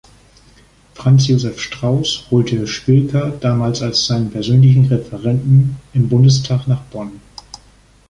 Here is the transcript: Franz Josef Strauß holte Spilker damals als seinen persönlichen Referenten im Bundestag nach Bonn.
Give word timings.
Franz 0.95 1.27
Josef 1.27 1.59
Strauß 1.61 2.31
holte 2.31 2.65
Spilker 2.65 3.29
damals 3.39 3.83
als 3.83 4.07
seinen 4.07 4.31
persönlichen 4.31 4.85
Referenten 4.87 5.75
im 5.93 6.09
Bundestag 6.09 6.65
nach 6.67 6.81
Bonn. 6.85 7.21